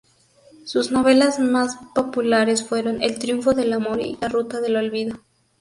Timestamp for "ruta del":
4.29-4.75